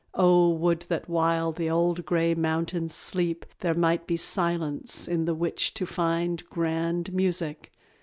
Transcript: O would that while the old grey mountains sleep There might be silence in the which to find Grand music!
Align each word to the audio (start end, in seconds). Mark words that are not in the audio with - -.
O 0.15 0.49
would 0.49 0.79
that 0.89 1.07
while 1.07 1.51
the 1.51 1.69
old 1.69 2.07
grey 2.07 2.33
mountains 2.33 2.95
sleep 2.95 3.45
There 3.59 3.75
might 3.75 4.07
be 4.07 4.17
silence 4.17 5.07
in 5.07 5.25
the 5.25 5.35
which 5.35 5.75
to 5.75 5.85
find 5.85 6.43
Grand 6.49 7.13
music! 7.13 7.71